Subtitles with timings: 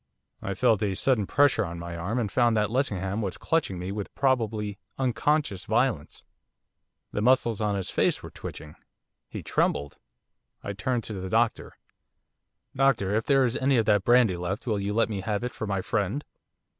[0.41, 3.91] I felt a sudden pressure on my arm, and found that Lessingham was clutching me
[3.91, 6.23] with probably unconscious violence.
[7.11, 8.73] The muscles of his face were twitching.
[9.29, 9.99] He trembled.
[10.63, 11.77] I turned to the doctor.
[12.75, 15.51] 'Doctor, if there is any of that brandy left will you let me have it
[15.53, 16.25] for my friend?